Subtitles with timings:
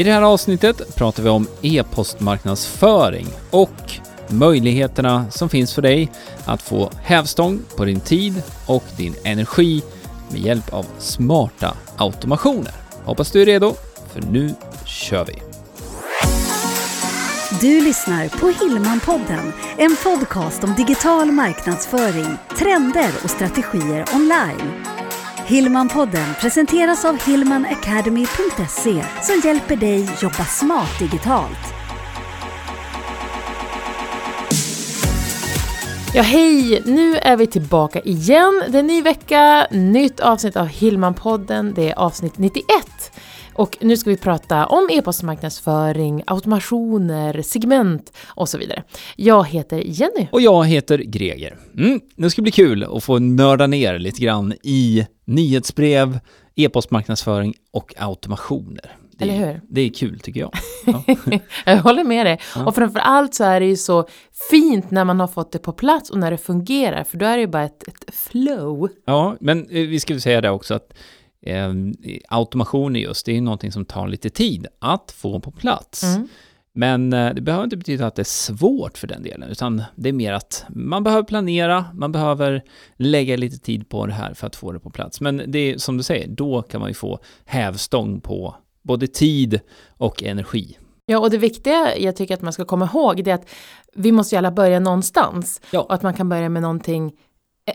[0.00, 3.92] I det här avsnittet pratar vi om e-postmarknadsföring och
[4.28, 6.12] möjligheterna som finns för dig
[6.44, 9.82] att få hävstång på din tid och din energi
[10.30, 12.72] med hjälp av smarta automationer.
[13.04, 13.74] Hoppas du är redo,
[14.12, 15.42] för nu kör vi!
[17.60, 24.89] Du lyssnar på Hillmanpodden, en podcast om digital marknadsföring, trender och strategier online.
[25.50, 31.74] Hillmanpodden presenteras av hillmanacademy.se som hjälper dig jobba smart digitalt.
[36.14, 36.82] Ja, hej!
[36.86, 38.62] Nu är vi tillbaka igen.
[38.68, 41.72] Det är en ny vecka, nytt avsnitt av Hillmanpodden.
[41.74, 42.66] Det är avsnitt 91.
[43.60, 48.82] Och nu ska vi prata om e-postmarknadsföring, automationer, segment och så vidare.
[49.16, 50.28] Jag heter Jenny.
[50.32, 51.56] Och jag heter Greger.
[51.76, 56.18] Mm, det ska bli kul att få nörda ner lite grann i nyhetsbrev,
[56.56, 58.96] e-postmarknadsföring och automationer.
[59.12, 59.60] Det Eller hur?
[59.68, 60.52] Det är kul tycker jag.
[60.86, 61.04] Ja.
[61.66, 62.40] Jag håller med dig.
[62.54, 62.66] Ja.
[62.66, 64.08] Och framför allt så är det ju så
[64.50, 67.36] fint när man har fått det på plats och när det fungerar, för då är
[67.36, 68.88] det ju bara ett, ett flow.
[69.04, 70.92] Ja, men eh, vi ska väl säga det också att
[71.42, 71.74] eh,
[72.28, 76.02] automation är just, det är ju någonting som tar lite tid att få på plats.
[76.02, 76.28] Mm.
[76.72, 80.08] Men eh, det behöver inte betyda att det är svårt för den delen, utan det
[80.08, 82.62] är mer att man behöver planera, man behöver
[82.96, 85.20] lägga lite tid på det här för att få det på plats.
[85.20, 89.60] Men det är som du säger, då kan man ju få hävstång på både tid
[89.88, 90.78] och energi.
[91.06, 93.48] Ja, och det viktiga jag tycker att man ska komma ihåg det är att
[93.94, 95.60] vi måste ju alla börja någonstans.
[95.70, 95.80] Ja.
[95.80, 97.12] Och att man kan börja med någonting,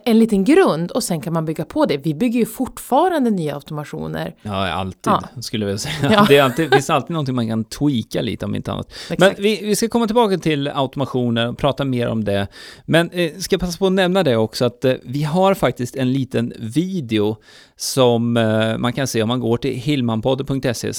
[0.05, 1.97] en liten grund och sen kan man bygga på det.
[1.97, 4.35] Vi bygger ju fortfarande nya automationer.
[4.41, 5.41] Ja, alltid, Ja.
[5.41, 5.95] skulle jag säga.
[6.11, 6.25] Ja.
[6.29, 8.93] Det, är alltid, det finns alltid någonting man kan tweaka lite om inte annat.
[9.09, 9.39] Men Exakt.
[9.39, 12.47] vi, vi ska komma tillbaka till automationer och prata mer om det.
[12.85, 16.13] Men eh, ska passa på att nämna det också att eh, vi har faktiskt en
[16.13, 17.37] liten video
[17.75, 20.91] som eh, man kan se om man går till hillmanpodden.se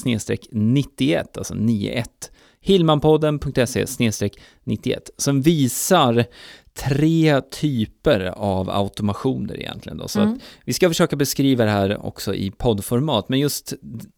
[0.53, 2.09] 91, alltså 91.
[2.61, 3.87] Hillmanpodden.se
[4.65, 6.25] 91 som visar
[6.77, 9.99] tre typer av automationer egentligen.
[9.99, 10.09] Då.
[10.09, 10.39] Så Mm.
[10.65, 13.73] vi ska försöka beskriva det här också i poddformat, men just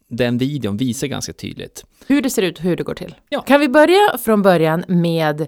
[0.09, 1.85] den videon visar ganska tydligt.
[2.07, 3.15] Hur det ser ut och hur det går till.
[3.29, 3.41] Ja.
[3.41, 5.47] Kan vi börja från början med,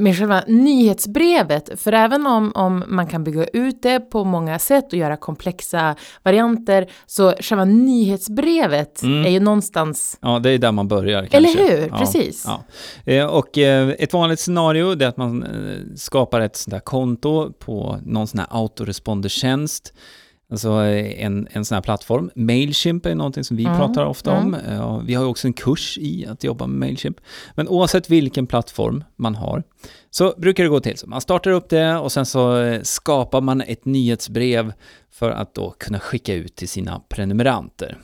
[0.00, 1.80] med själva nyhetsbrevet?
[1.80, 5.96] För även om, om man kan bygga ut det på många sätt och göra komplexa
[6.22, 9.26] varianter, så själva nyhetsbrevet Mm.
[9.26, 11.36] är ju någonstans Ja, det är där man börjar kanske.
[11.36, 11.88] Eller hur?
[11.92, 12.44] Ja, Precis.
[12.46, 12.64] Ja.
[13.12, 15.48] Eh, Och eh, ett vanligt scenario är att man eh,
[15.96, 19.92] skapar ett sånt där konto på någon sån här autorespondertjänst.
[20.50, 22.30] Alltså eh, en, en sån här plattform.
[22.34, 24.54] Mailchimp är någonting som vi Mm, pratar ofta om.
[24.54, 24.66] mm.
[24.72, 27.16] Eh, och Vi har också en kurs i att jobba med Mailchimp.
[27.54, 29.62] Men oavsett vilken plattform man har
[30.10, 31.06] så brukar det gå till så.
[31.06, 34.72] Man startar upp det och sen så eh, skapar man ett nyhetsbrev
[35.10, 37.98] för att då kunna skicka ut till sina prenumeranter.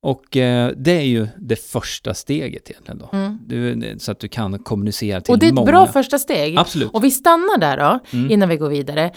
[0.00, 3.08] Och eh, det är ju det första steget egentligen då.
[3.16, 3.38] Mm.
[3.46, 5.66] Du, så att du kan kommunicera till Och det är ett många.
[5.70, 6.58] bra första steg.
[6.58, 6.90] Absolut.
[6.92, 8.30] Och vi stannar där då, Mm.
[8.30, 9.10] innan vi går vidare.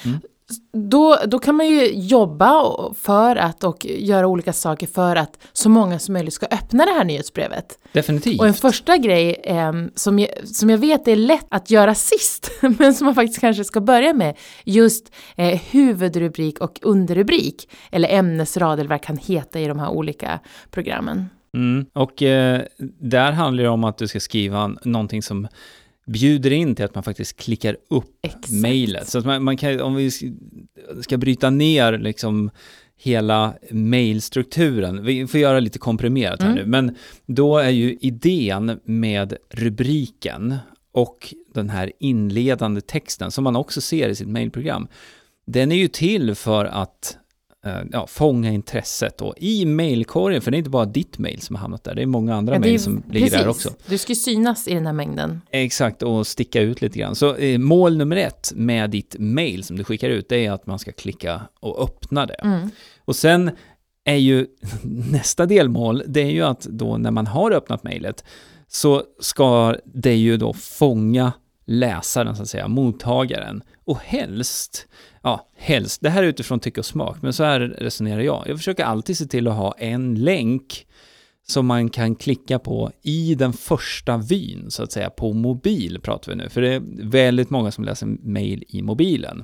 [0.73, 2.63] Då, då kan man ju jobba
[2.93, 6.91] för att och göra olika saker för att så många som möjligt ska öppna det
[6.91, 7.79] här nyhetsbrevet.
[7.91, 8.39] Definitivt.
[8.39, 12.51] Och en första grej em, som, jag, som jag vet är lätt att göra sist,
[12.79, 18.79] men som man faktiskt kanske ska börja med, just eh, huvudrubrik och underrubrik, eller ämnesrad
[18.79, 20.39] eller vad det kan heta i de här olika
[20.71, 21.29] programmen.
[21.53, 21.85] Mm.
[21.93, 22.61] Och eh,
[22.99, 25.47] där handlar det om att du ska skriva någonting som
[26.07, 29.07] bjuder in till att man faktiskt klickar upp mejlet.
[29.07, 30.11] Så att man, man kan, om vi
[31.01, 32.49] ska bryta ner liksom
[32.97, 36.63] hela mejlstrukturen, vi får göra lite komprimerat här Mm.
[36.63, 36.95] nu, men
[37.25, 40.55] då är ju idén med rubriken
[40.91, 44.87] och den här inledande texten, som man också ser i sitt mejlprogram,
[45.47, 47.17] den är ju till för att
[47.91, 51.61] ja, fånga intresset då i mejlkorgen, för det är inte bara ditt mejl som har
[51.61, 53.73] hamnat där, det är många andra Ja, är ju- som ligger där också.
[53.85, 55.41] Du ska ju synas i den här mängden.
[55.51, 57.15] Exakt, och sticka ut lite grann.
[57.15, 60.65] Så eh, mål nummer ett med ditt mail som du skickar ut, det är att
[60.65, 62.33] man ska klicka och öppna det.
[62.33, 62.69] Mm.
[63.05, 63.51] Och sen
[64.03, 64.47] är ju
[65.11, 68.23] nästa delmål, det är ju att då när man har öppnat mejlet
[68.67, 71.31] så ska det ju då fånga
[71.65, 73.61] läsaren, så att säga, mottagaren.
[73.85, 74.87] Och helst,
[75.27, 78.43] ja, helst, det här är utifrån tycke och smak, men så här resonerar jag.
[78.47, 80.87] Jag försöker alltid se till att ha en länk
[81.47, 86.31] som man kan klicka på i den första vyn, så att säga, på mobil pratar
[86.31, 89.43] vi nu, för det är väldigt många som läser mail i mobilen.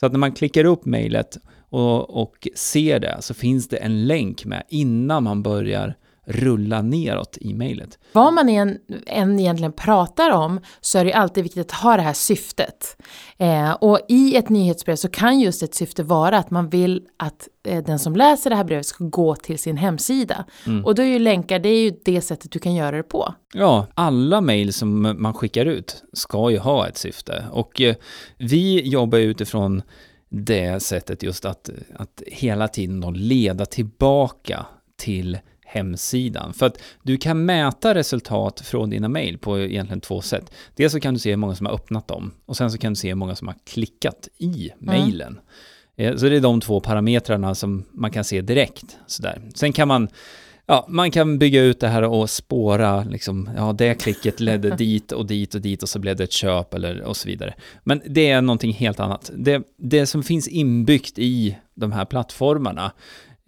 [0.00, 1.38] Så att när man klickar upp mejlet
[1.70, 5.94] och, och ser det så finns det en länk med innan man börjar
[6.26, 7.98] rulla neråt i mejlet.
[8.12, 11.96] Vad man än, än egentligen pratar om så är det ju alltid viktigt att ha
[11.96, 12.96] det här syftet.
[13.38, 17.48] Eh, och i ett nyhetsbrev så kan just ett syfte vara att man vill att
[17.64, 20.44] eh, den som läser det här brevet ska gå till sin hemsida.
[20.66, 20.84] Mm.
[20.84, 23.34] Och då är ju länkar, det är ju det sättet du kan göra det på.
[23.54, 27.44] Ja, alla mejl som man skickar ut ska ju ha ett syfte.
[27.52, 27.94] Och eh,
[28.38, 29.82] vi jobbar utifrån
[30.28, 34.66] det sättet just att, att hela tiden då leda tillbaka
[34.96, 35.38] till
[35.74, 36.52] hemsidan.
[36.52, 40.52] För att du kan mäta resultat från dina mejl på egentligen två sätt.
[40.76, 42.92] Dels så kan du se hur många som har öppnat dem och sen så kan
[42.92, 45.40] du se hur många som har klickat i mejlen.
[45.96, 48.96] Eh, Så det är de två parametrarna som man kan se direkt.
[49.06, 49.42] Sådär.
[49.54, 50.08] Sen kan man,
[50.66, 55.12] ja, man kan bygga ut det här och spåra, liksom, ja, det klicket ledde dit
[55.12, 57.54] och dit och dit och så blev det ett köp eller och så vidare.
[57.84, 59.30] Men det är någonting helt annat.
[59.36, 62.92] Det, det som finns inbyggt i de här plattformarna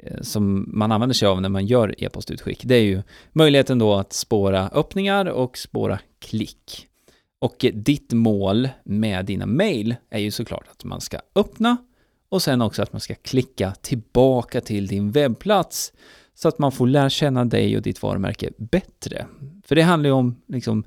[0.03, 3.03] Eh, som man använder sig av när man gör e-postutskick, det är ju
[3.33, 6.89] möjligheten då att spåra öppningar och spåra klick.
[7.39, 11.77] Och ditt mål med dina mail är ju såklart att man ska öppna
[12.29, 15.93] och sen också att man ska klicka tillbaka till din webbplats
[16.35, 19.27] så att man får lära känna dig och ditt varumärke bättre.
[19.65, 20.85] För det handlar ju om liksom,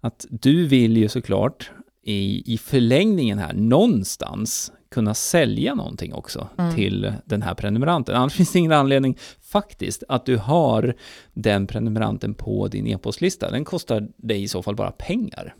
[0.00, 1.70] att du vill ju såklart
[2.02, 6.74] i, i förlängningen här någonstans kunna sälja någonting också Mm.
[6.74, 8.14] till den här prenumeranten.
[8.16, 10.94] Annars finns det ingen anledning faktiskt att du har
[11.34, 13.50] den prenumeranten på din e-postlista.
[13.50, 15.54] Den kostar dig i så fall bara pengar.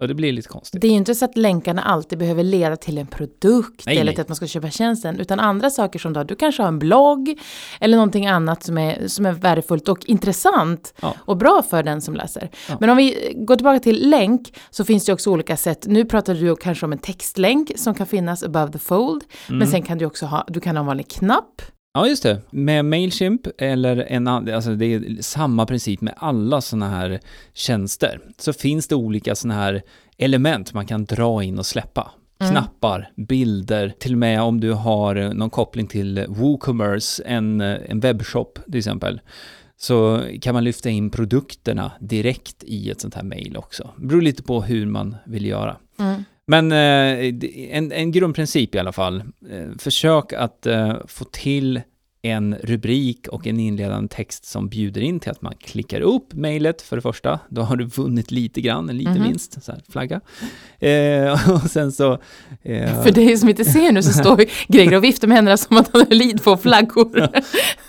[0.00, 0.80] Och det blir lite konstigt.
[0.80, 4.04] Det är ju inte så att länkarna alltid behöver leda till en produkt Nej, eller
[4.04, 4.14] nej.
[4.14, 6.78] till att man ska köpa tjänsten, utan andra saker som då, du kanske har en
[6.78, 7.38] blogg
[7.80, 11.14] eller någonting annat som är, som är värdefullt och intressant Ja.
[11.18, 12.50] och bra för den som läser.
[12.68, 12.76] Ja.
[12.80, 15.86] Men om vi går tillbaka till länk så finns det också olika sätt.
[15.88, 19.58] Nu pratar du kanske om en textlänk som kan finnas above the fold, Mm.
[19.58, 21.62] men sen kan du också ha, du kan ha en vanlig knapp.
[21.96, 22.40] Ja, just det.
[22.50, 27.20] Med Mailchimp eller en annan, alltså det är samma princip med alla sådana här
[27.52, 28.20] tjänster.
[28.38, 29.82] Så finns det olika sådana här
[30.18, 32.10] element man kan dra in och släppa.
[32.38, 32.52] Mm.
[32.52, 38.58] Knappar, bilder, till och med om du har någon koppling till WooCommerce, en, en webbshop
[38.64, 39.20] till exempel,
[39.76, 43.90] så kan man lyfta in produkterna direkt i ett sånt här mail också.
[43.96, 45.76] Det beror lite på hur man vill göra.
[45.98, 46.24] Mm.
[46.46, 47.34] Men eh,
[47.76, 49.22] en, en grundprincip i alla fall.
[49.50, 51.80] Eh, försök att eh, få till
[52.24, 56.82] en rubrik och en inledande text som bjuder in till att man klickar upp mejlet
[56.82, 57.38] för det första.
[57.48, 59.22] Då har du vunnit lite grann, en liten Mhm.
[59.28, 60.20] vinst, så här, flagga.
[60.78, 62.12] Eh, och sen så...
[62.62, 65.56] eh, För dig som inte ser nu så står ju Greger och viftar med händerna
[65.56, 67.28] som att han har lid på flaggor.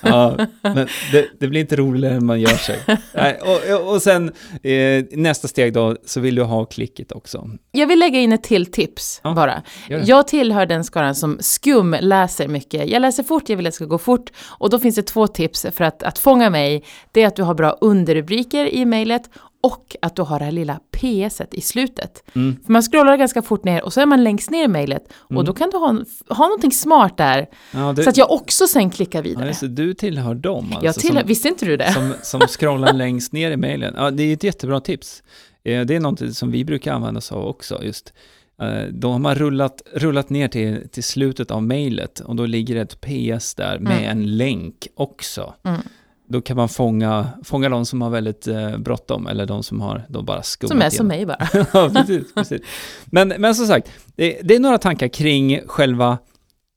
[0.01, 2.79] ja, men det, det blir inte roligare än man gör sig.
[3.13, 4.31] Nej, och, och- sen
[4.63, 7.49] eh, nästa steg då, så vill du ha klicket också.
[7.71, 9.63] Jag vill lägga in ett till tips Ja, bara.
[10.05, 12.89] Jag tillhör den skaran som skum läser mycket.
[12.89, 14.25] Jag läser fort, jag vill att det ska gå fort.
[14.48, 16.83] Och då finns det två tips för att, att fånga mig.
[17.12, 19.30] Det är att du har bra underrubriker i mejlet
[19.62, 22.24] och att du har det här lilla PSet i slutet.
[22.36, 22.57] Mm.
[22.66, 25.44] För man scrollar ganska fort ner och så är man längst ner i mejlet och
[25.45, 25.88] då kan du ha,
[26.30, 29.54] ha någonting smart där Ja, du, så att jag också sen klickar ja, vidare.
[29.62, 31.94] det, du tillhör dem alltså, jag tillhör, som- visste inte du det?
[31.94, 33.94] som, som scrollar längst ner i mejlen.
[33.98, 35.24] Ja, det är ett jättebra tips.
[35.63, 37.83] Eh, Det är något som vi brukar använda oss av också.
[37.83, 38.13] Just.
[38.62, 42.75] Eh, Då har man rullat, rullat ner till, till slutet av mejlet och då ligger
[42.75, 44.12] ett PS där med Mm.
[44.12, 45.54] en länk också.
[45.63, 45.81] Mm.
[46.28, 50.06] Då kan man fånga, fånga de som har väldigt eh, bråttom eller de som har
[50.10, 51.48] då bara skummat Som är som mig bara.
[51.74, 52.62] ja, precis, precis.
[53.06, 56.18] Men, men som sagt, det, det är några tankar kring själva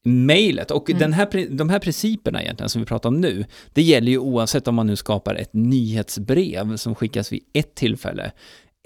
[0.05, 1.01] mejlet och Mm.
[1.01, 4.69] den här, de här principerna egentligen som vi pratar om nu, det gäller ju oavsett
[4.69, 8.33] om man nu skapar ett nyhetsbrev som skickas vid ett tillfälle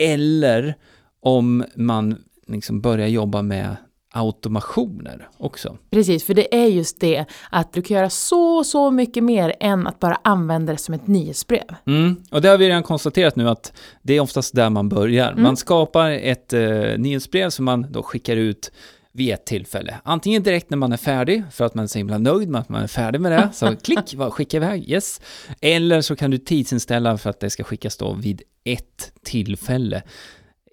[0.02, 0.74] eller
[1.20, 3.76] om man liksom börjar jobba med
[4.12, 5.78] automationer också.
[5.90, 9.86] Precis, för det är just det att du kan göra så, så mycket mer än
[9.86, 11.74] att bara använda det som ett nyhetsbrev.
[11.86, 12.22] Mm.
[12.30, 13.72] Och det har vi redan konstaterat nu att
[14.02, 15.30] det är oftast där man börjar.
[15.30, 15.42] Mm.
[15.42, 16.60] Man skapar ett eh,
[16.98, 18.72] nyhetsbrev som man då skickar ut
[19.12, 19.94] vid ett tillfälle.
[20.04, 22.68] Antingen direkt när man är färdig, för att man är så himla nöjd med att
[22.68, 25.20] man är färdig med det, så klick, skicka iväg, yes.
[25.60, 30.02] Eller så kan du tidsinställa för att det ska skickas då vid ett tillfälle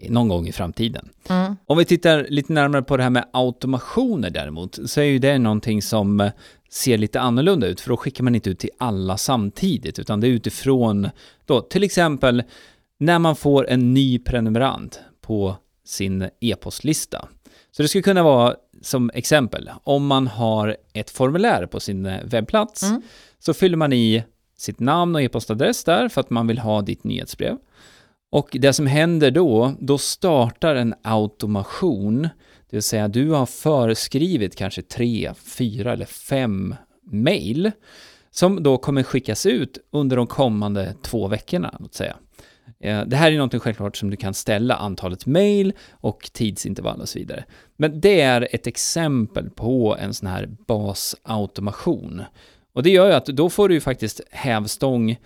[0.09, 1.09] någon gång i framtiden.
[1.29, 1.55] Mm.
[1.65, 5.37] Om vi tittar lite närmare på det här med automationer däremot, så är ju det
[5.37, 6.31] någonting som eh,
[6.69, 10.27] ser lite annorlunda ut, för då skickar man inte ut till alla samtidigt, utan det
[10.27, 11.09] är utifrån
[11.45, 12.43] då till exempel
[12.99, 17.27] när man får en ny prenumerant på sin e-postlista.
[17.71, 22.23] Så det skulle kunna vara som exempel, om man har ett formulär på sin eh,
[22.23, 23.01] webbplats, Mm.
[23.39, 24.23] så fyller man i
[24.57, 27.57] sitt namn och e-postadress där för att man vill ha ditt nyhetsbrev.
[28.29, 32.21] Och det som händer då, då startar en automation,
[32.69, 36.75] det vill säga du har föreskrivit kanske tre, fyra eller fem
[37.11, 37.71] mail
[38.31, 42.15] som då kommer skickas ut under de kommande två veckorna, låt säga.
[42.79, 47.09] Eh, det här är något självklart som du kan ställa antalet mail och tidsintervall och
[47.09, 47.45] så vidare.
[47.77, 52.21] Men det är ett exempel på en sån här basautomation.
[52.73, 55.17] Och det gör ju att då får du ju faktiskt hävstång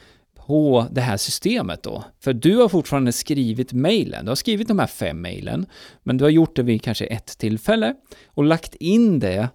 [0.47, 2.03] på det här systemet då.
[2.19, 4.25] För du har fortfarande skrivit mejlen.
[4.25, 5.65] Du har skrivit de här fem mejlen,
[6.03, 7.95] men du har gjort det vid kanske ett tillfälle
[8.27, 9.49] och lagt in det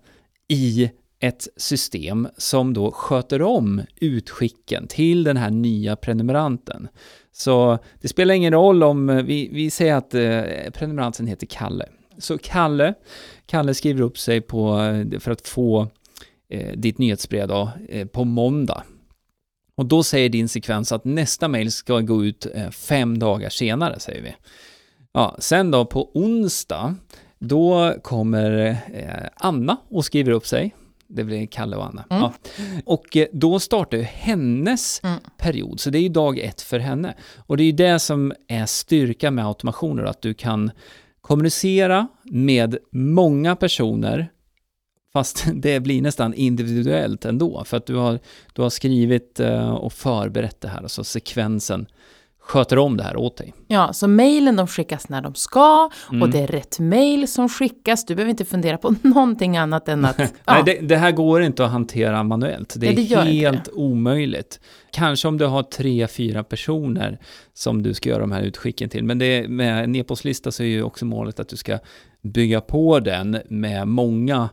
[0.49, 0.91] i
[1.21, 6.89] ett system som då sköter om utskicken till den här nya prenumeranten.
[7.33, 11.87] Så det spelar ingen roll om eh, vi, vi säger att eh, prenumeranten heter Kalle.
[12.19, 12.95] Så Kalle,
[13.47, 15.89] Kalle skriver upp sig på, eh, för att få
[16.51, 18.83] eh, ditt nyhetsbrev då, eh, på måndag.
[19.79, 24.01] Och då säger din sekvens att nästa mail ska gå ut eh, fem dagar senare,
[24.01, 24.35] säger vi.
[25.13, 26.95] Ja, sen då på onsdag,
[27.39, 30.75] då kommer eh, Anna och skriver upp sig.
[31.07, 32.05] Det blir Kalle och Anna.
[32.11, 32.23] Mm.
[32.23, 32.33] Ja.
[32.85, 35.19] Och eh, då startar ju hennes mm.
[35.37, 37.15] period, så det är ju dag ett för henne.
[37.47, 40.71] Och det är ju det som är styrka med automationer, att du kan
[41.21, 44.31] kommunicera med många personer
[45.19, 48.19] Fast det blir nästan individuellt ändå, för att du har,
[48.53, 51.87] du har skrivit eh, och förberett det här, alltså sekvensen
[52.41, 53.55] sköter om det här åt dig.
[53.67, 56.23] Ja, så mejlen de skickas när de ska mm.
[56.23, 58.07] och det är rätt mejl som skickas.
[58.07, 60.19] Du behöver inte fundera på någonting annat än att...
[60.19, 60.27] ja.
[60.47, 62.75] Nej, det, det, här går inte att hantera manuellt.
[62.77, 64.61] Det är Nej, det helt omöjligt.
[64.93, 67.19] Kanske om du har tre, fyra personer
[67.55, 69.05] som du ska göra de här utskicken till.
[69.05, 71.79] Men det, med en e-postlista så är ju också målet att du ska
[72.23, 74.49] bygga på den med många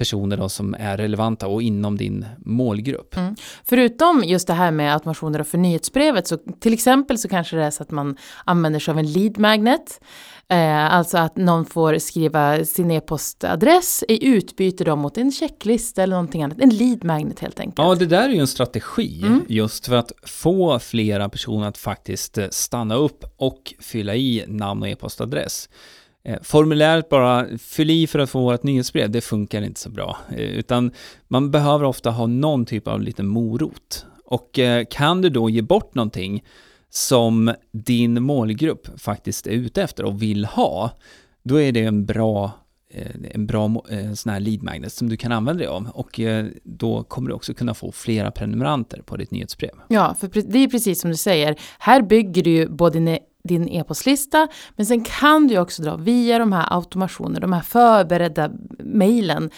[0.00, 3.16] personer då som är relevanta och inom din målgrupp.
[3.16, 3.36] Mm.
[3.64, 7.70] Förutom just det här med automationer för nyhetsbrevet så till exempel så kanske det är
[7.70, 10.00] så att man använder sig av en lead magnet.
[10.48, 16.14] Eh, alltså att någon får skriva sin e-postadress i utbyte då mot en checklista eller
[16.16, 16.60] någonting annat.
[16.60, 17.78] En lead magnet helt enkelt.
[17.78, 19.44] Ja, det där är ju en strategi mm.
[19.48, 24.88] just för att få flera personer att faktiskt stanna upp och fylla i namn och
[24.88, 25.68] e-postadress.
[26.30, 30.16] Eh, formuläret bara, fyll i för att få vårt nyhetsbrev, det funkar inte så bra.
[30.30, 30.92] Eh, utan
[31.28, 34.06] man behöver ofta ha någon typ av liten morot.
[34.24, 36.44] Och eh, kan du då ge bort någonting
[36.90, 40.90] som din målgrupp faktiskt är ute efter och vill ha,
[41.42, 42.52] då är det en bra
[43.32, 43.82] en bra
[44.14, 46.20] sån här lead magnet som du kan använda dig av och
[46.64, 49.70] då kommer du också kunna få flera prenumeranter på ditt nyhetsbrev.
[49.88, 53.00] Ja, för det är precis som du säger, här bygger du ju både
[53.42, 54.48] din e-postlista.
[54.76, 59.50] Men sen kan du också dra via de här automationerna, de här förberedda mejlen,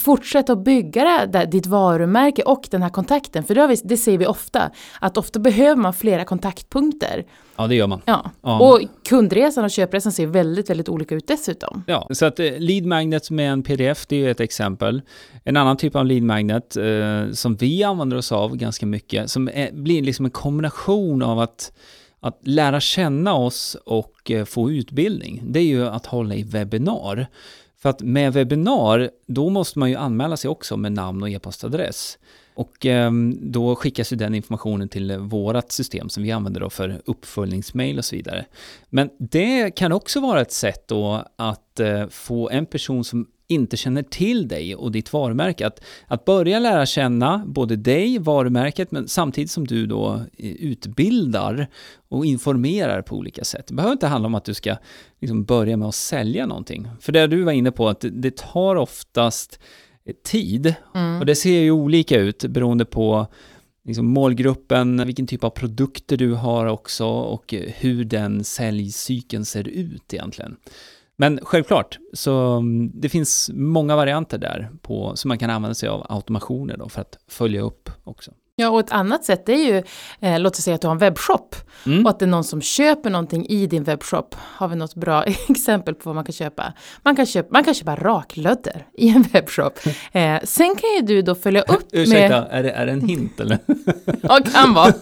[0.00, 3.44] fortsätta att bygga det, där, ditt varumärke och den här kontakten.
[3.44, 4.70] För det, vi, det ser vi ofta,
[5.00, 7.24] att ofta behöver man flera kontaktpunkter.
[7.56, 8.00] Ja, det gör man.
[8.04, 8.30] Ja.
[8.42, 8.58] ja.
[8.60, 11.84] Och kundresan och köpresan ser väldigt, väldigt olika ut dessutom.
[11.86, 15.02] Ja, så att eh, lead magnet med en pdf, det är ett exempel.
[15.44, 19.48] En annan typ av lead magnet eh, som vi använder oss av ganska mycket, som
[19.48, 21.72] är, blir liksom en kombination av att
[22.20, 27.26] att lära känna oss och eh, få utbildning, det är ju att hålla i webbinar.
[27.78, 32.18] För att med webbinar, då måste man ju anmäla sig också med namn och e-postadress.
[32.54, 37.00] Och ehm, då skickas ju den informationen till vårat system som vi använder då för
[37.04, 38.46] uppföljningsmail och så vidare.
[38.90, 43.76] Men det kan också vara ett sätt då att eh, få en person som inte
[43.76, 45.66] känner till dig och ditt varumärke.
[45.66, 51.68] Att, att börja lära känna både dig, varumärket, men samtidigt som du då eh, utbildar
[52.08, 53.66] och informerar på olika sätt.
[53.66, 54.76] Det behöver inte handla om att du ska
[55.20, 56.88] liksom börja med att sälja någonting.
[57.00, 59.60] För det du var inne på, att det tar oftast
[60.24, 60.74] tid.
[60.94, 61.20] Mm.
[61.20, 63.26] Och det ser ju olika ut beroende på
[63.84, 70.14] liksom målgruppen, vilken typ av produkter du har också och hur den säljcykeln ser ut
[70.14, 70.56] egentligen.
[71.16, 75.88] Men självklart, så mm, det finns många varianter där på, som man kan använda sig
[75.88, 78.32] av automationer då för att följa upp också.
[78.58, 79.82] Ja, och ett annat sätt är ju,
[80.20, 82.04] eh, låt oss säga att du har en webbshop mm.
[82.04, 84.34] och att det är någon som köper någonting i din webbshop.
[84.38, 86.72] Har vi något bra exempel på vad man kan köpa?
[87.02, 89.78] Man kan köpa, man kan köpa raklödder i en webbshop.
[90.12, 92.02] Eh, sen kan ju du då följa upp med...
[92.02, 93.58] Ursäkta, är det, är det en hint eller?
[94.22, 94.92] ja, kan vara.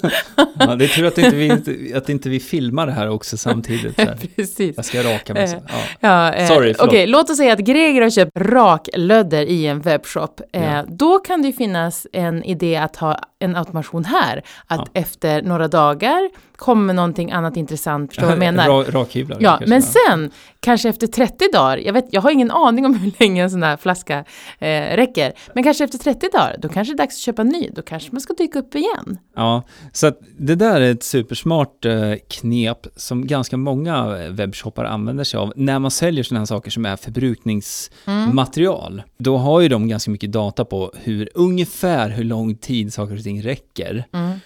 [0.58, 3.98] ja, det är tur att inte vi, att inte vi filmar det här också samtidigt.
[3.98, 4.16] Här.
[4.36, 4.76] Precis.
[4.76, 5.48] Jag ska raka mig.
[5.48, 5.56] Så.
[5.68, 5.74] Ja.
[6.00, 9.80] Ja, eh, Sorry, Okej, okay, låt oss säga att Greger har köpt raklödder i en
[9.80, 10.40] webbshop.
[10.52, 10.84] Eh, ja.
[10.88, 14.42] Då kan det ju finnas en idé att ha en automation här.
[14.66, 15.00] Att ja.
[15.00, 18.68] efter några dagar kommer någonting annat intressant, förstår du vad jag menar?
[18.68, 19.36] Ra, rakhyvlar.
[19.40, 20.30] Ja, men sen,
[20.60, 23.62] kanske efter 30 dagar, jag, vet, jag har ingen aning om hur länge en sån
[23.62, 24.24] här flaska
[24.58, 27.48] eh, räcker, men kanske efter 30 dagar, då kanske det är dags att köpa en
[27.48, 29.18] ny, då kanske man ska dyka upp igen.
[29.36, 35.24] Ja, så att det där är ett supersmart eh, knep som ganska många webbshoppar använder
[35.24, 39.02] sig av när man säljer sådana här saker som är förbrukningsmaterial.
[39.18, 43.22] Då har ju de ganska mycket data på hur ungefär hur lång tid saker och
[43.22, 44.04] ting räcker.
[44.12, 44.40] Mm.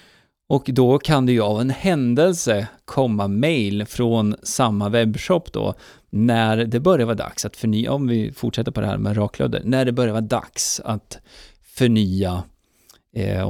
[0.49, 5.73] Och då kan det ju av en händelse komma mail från samma webbshop då,
[6.09, 9.61] när det börjar vara dags att förnya, om vi fortsätter på det här med raklödder,
[9.65, 11.17] när det börjar vara dags att
[11.63, 12.43] förnya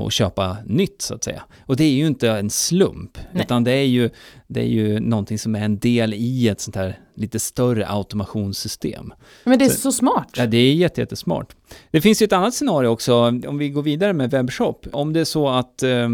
[0.04, 1.44] och köpa nytt så att säga.
[1.66, 3.44] Och det är ju inte en slump, Nej.
[3.44, 4.10] utan det är, ju,
[4.48, 9.13] det är ju någonting som är en del i ett sånt här lite större automationssystem.
[9.44, 10.30] Men det är Så- så, smart.
[10.38, 11.56] Ja, det är jätte, jättesmart.
[11.92, 13.16] Det finns ju ett annat scenario också,
[13.48, 14.88] om vi går vidare med webbshop.
[14.92, 16.10] Om det är så att eh,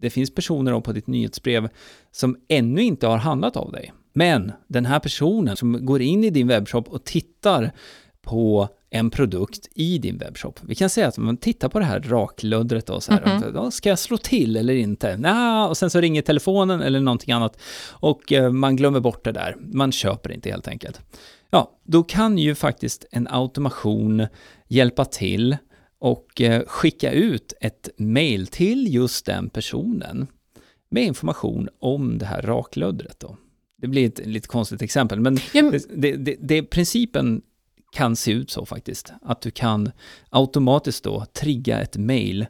[0.00, 1.68] det finns personer på ditt nyhetsbrev
[2.12, 3.92] som ännu inte har handlat av dig.
[4.12, 7.72] Men den här personen som går in i din webbshop och tittar
[8.24, 10.60] på en produkt i din webbshop.
[10.62, 13.70] Vi kan säga att man tittar på det här raklöddret och så här, och, då,
[13.70, 15.16] ska jag slå till eller inte?
[15.16, 17.58] Nja, och sen så ringer telefonen eller någonting annat
[17.90, 19.56] och eh, man glömmer bort det där.
[19.60, 21.00] Man köper inte helt enkelt.
[21.50, 24.26] Ja, då kan ju faktiskt en automation
[24.68, 25.56] hjälpa till
[25.98, 30.26] och eh, skicka ut ett mail till just den personen
[30.90, 33.36] med information om det här raklöddret då.
[33.82, 37.42] Det blir ett lite konstigt exempel, men Ja, men- det, det, det, det, principen
[37.94, 39.90] kan se ut så faktiskt, att du kan
[40.30, 42.46] automatiskt då trigga ett mail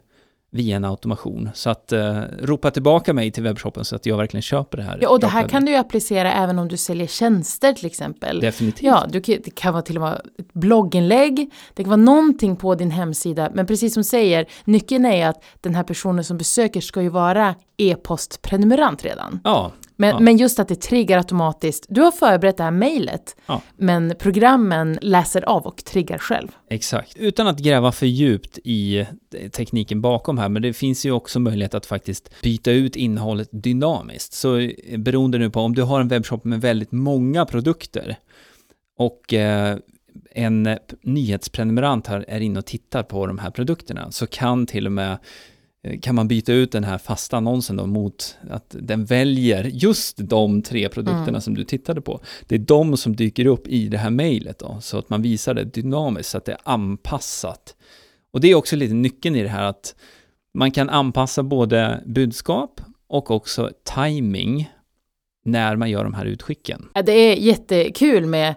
[0.55, 1.49] via en automation.
[1.53, 4.97] Så att eh, ropa tillbaka mig till webbshoppen så att jag verkligen köper det här.
[5.01, 8.39] Ja, och det här kan du ju applicera även om du säljer tjänster till exempel.
[8.39, 8.83] Definitivt.
[8.83, 12.75] Ja, du det kan vara till och med ett blogginlägg, det kan vara någonting på
[12.75, 17.01] din hemsida, men precis som säger, nyckeln är att den här personen som besöker ska
[17.01, 19.39] ju vara e-postprenumerant redan.
[19.43, 20.19] Ja, Men, Ja.
[20.19, 21.85] men just att det triggar automatiskt.
[21.89, 23.61] Du har förberett det här mejlet, Ja.
[23.77, 26.47] men programmen läser av och triggar själv.
[26.69, 27.15] Exakt.
[27.17, 29.05] Utan att gräva för djupt i
[29.51, 34.33] tekniken bakom här, men det finns ju också möjlighet att faktiskt byta ut innehållet dynamiskt.
[34.33, 38.15] Så eh, beroende nu på om du har en webbshop med väldigt många produkter
[38.97, 39.77] och eh,
[40.31, 44.91] en nyhetsprenumerant här är inne och tittar på de här produkterna så kan till och
[44.91, 45.17] med
[46.01, 50.61] kan man byta ut den här fasta annonsen då mot att den väljer just de
[50.61, 51.41] tre produkterna Mm.
[51.41, 52.19] som du tittade på.
[52.47, 55.53] Det är de som dyker upp i det här mejlet då, så att man visar
[55.53, 57.75] det dynamiskt, så att det är anpassat.
[58.31, 59.95] Och det är också lite nyckeln i det här att
[60.53, 64.69] man kan anpassa både budskap och också timing
[65.45, 66.89] när man gör de här utskicken.
[66.93, 68.55] Ja, Det är jättekul med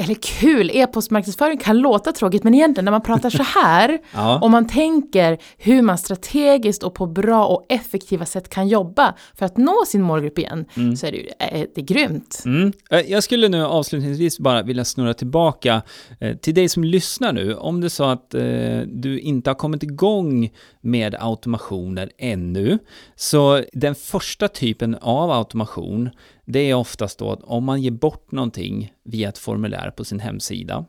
[0.00, 4.50] eller kul, e-postmarknadsföring kan låta tråkigt, men egentligen när man pratar så här, Ja, om
[4.52, 9.56] man tänker hur man strategiskt och på bra och effektiva sätt kan jobba för att
[9.56, 10.96] nå sin målgrupp igen, Mm.
[10.96, 12.42] så är det ju eh, det är grymt.
[12.44, 12.72] Mm.
[12.90, 15.82] Eh, Jag skulle nu avslutningsvis bara vilja snurra tillbaka
[16.20, 17.54] eh, till dig som lyssnar nu.
[17.54, 18.40] Om det är så att eh,
[18.86, 22.78] du inte har kommit igång med automationer ännu,
[23.16, 26.10] så den första typen av automation,
[26.52, 30.20] det är oftast då att om man ger bort någonting via ett formulär på sin
[30.20, 30.84] hemsida,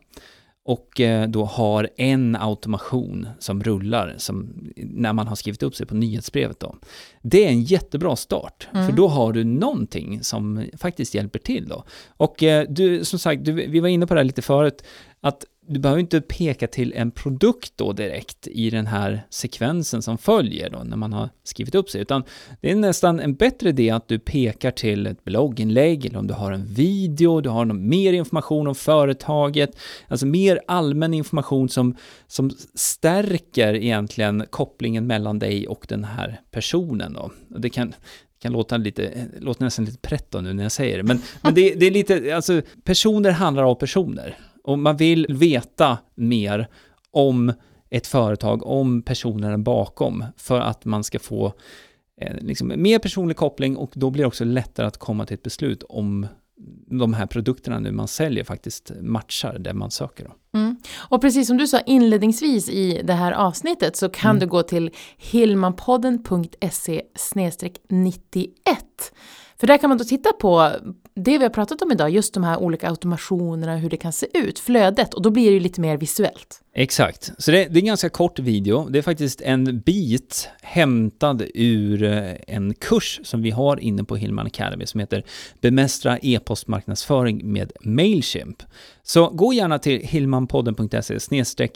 [0.64, 5.86] och eh, då har en automation som rullar som, när man har skrivit upp sig
[5.86, 6.76] på nyhetsbrevet då.
[7.22, 11.84] Det är en jättebra start, för då har du någonting som faktiskt hjälper till då.
[12.08, 14.82] Och eh, du, som sagt, du, vi var inne på det här lite förut,
[15.20, 20.18] att du behöver inte peka till en produkt då direkt i den här sekvensen som
[20.18, 22.24] följer då när man har skrivit upp sig, utan
[22.60, 26.34] det är nästan en bättre idé att du pekar till ett blogginlägg eller om du
[26.34, 29.78] har en video, du har någon mer information om företaget,
[30.08, 37.12] alltså mer allmän information som, som stärker egentligen kopplingen mellan dig och den här personen
[37.12, 37.30] då.
[37.54, 37.94] Och det kan
[38.42, 41.74] kan låta, lite, låter nästan lite pretto nu när jag säger det, men, men det,
[41.74, 44.36] det är lite, alltså personer handlar av personer.
[44.70, 46.68] Och man vill veta mer
[47.10, 47.52] om
[47.90, 51.52] ett företag, om personerna bakom, för att man ska få
[52.20, 55.42] eh, liksom, mer personlig koppling och då blir det också lättare att komma till ett
[55.42, 56.26] beslut om
[56.86, 60.24] de här produkterna nu man säljer faktiskt matchar det man söker.
[60.24, 60.58] Då.
[60.58, 60.76] Mm.
[60.96, 64.40] Och precis som du sa inledningsvis i det här avsnittet så kan Mm.
[64.40, 67.02] du gå till hilmanpodden.se
[67.88, 69.12] 91.
[69.56, 70.70] För där kan man då titta på
[71.14, 74.26] det vi har pratat om idag, just de här olika automationerna, hur det kan se
[74.34, 76.62] ut, flödet, och då blir det ju lite mer visuellt.
[76.74, 78.88] Exakt, så det, det är en ganska kort video.
[78.88, 84.16] Det är faktiskt en bit hämtad ur eh, en kurs som vi har inne på
[84.16, 85.24] Hillman Academy som heter
[85.60, 88.62] Bemästra e-postmarknadsföring med Mailchimp.
[89.02, 91.18] Så gå gärna till hillmanpodden.se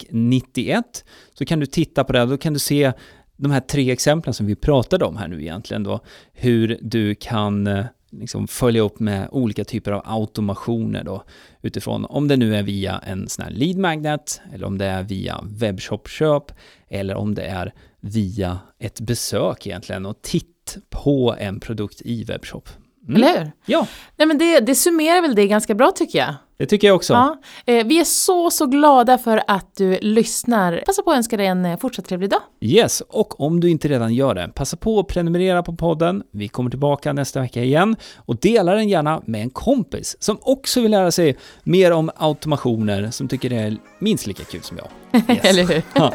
[0.09, 2.25] 91 så kan du titta på det.
[2.25, 2.91] Då kan du se
[3.37, 5.99] de här tre exemplen som vi pratade om här nu egentligen då,
[6.33, 11.23] hur du kan eh, liksom följa upp med olika typer av automationer då
[11.61, 15.03] utifrån om det nu är via en sån här lead magnet eller om det är
[15.03, 16.51] via webbshopköp
[16.87, 22.69] eller om det är via ett besök egentligen och titt på en produkt i webbshop.
[23.07, 23.23] Mm.
[23.23, 23.51] Eller hur?
[23.65, 23.87] Ja.
[24.17, 26.35] Nej, men det, det summerar väl det ganska bra tycker jag.
[26.57, 27.13] Det tycker jag också.
[27.13, 27.37] Ja.
[27.65, 30.83] Eh, vi är så, så glada för att du lyssnar.
[30.85, 32.39] Passa på att önska dig en eh, fortsatt trevlig dag.
[32.61, 36.23] Yes, och om du inte redan gör det, passa på att prenumerera på podden.
[36.31, 40.81] Vi kommer tillbaka nästa vecka igen och dela den gärna med en kompis som också
[40.81, 44.87] vill lära sig mer om automationer, som tycker det är minst lika kul som jag.
[45.29, 45.45] Yes.
[45.45, 45.81] Eller hur?
[45.93, 46.13] Ja.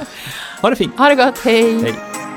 [0.63, 0.99] Ha det fint.
[0.99, 1.83] Ha det gott, hej!
[1.83, 2.30] Hej.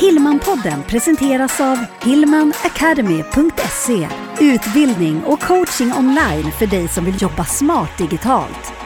[0.00, 4.08] Hillmanpodden presenteras av hillmanacademy.se
[4.40, 8.79] Utbildning och coaching online för dig som vill jobba smart digitalt.